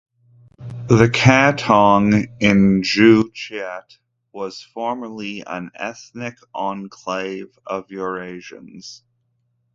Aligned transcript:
The 0.87 1.11
Katong 1.13 2.25
in 2.39 2.81
Joo 2.81 3.25
Chiat 3.29 3.99
was 4.31 4.59
formally 4.63 5.43
an 5.45 5.69
ethnic 5.75 6.39
enclave 6.55 7.55
of 7.67 7.87
the 7.87 7.97
Eurasians. 7.97 9.03